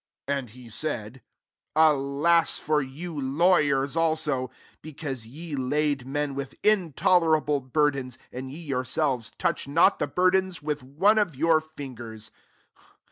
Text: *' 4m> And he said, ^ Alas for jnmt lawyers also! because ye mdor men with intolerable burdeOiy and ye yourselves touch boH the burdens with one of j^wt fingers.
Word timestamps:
*' 0.15 0.27
4m> 0.27 0.33
And 0.39 0.49
he 0.49 0.67
said, 0.67 1.13
^ 1.15 1.21
Alas 1.75 2.57
for 2.57 2.83
jnmt 2.83 3.37
lawyers 3.37 3.95
also! 3.95 4.49
because 4.81 5.27
ye 5.27 5.55
mdor 5.55 6.05
men 6.05 6.33
with 6.33 6.55
intolerable 6.63 7.61
burdeOiy 7.61 8.17
and 8.31 8.49
ye 8.51 8.57
yourselves 8.63 9.31
touch 9.37 9.67
boH 9.67 9.99
the 9.99 10.07
burdens 10.07 10.59
with 10.59 10.81
one 10.81 11.19
of 11.19 11.33
j^wt 11.33 11.67
fingers. 11.77 12.31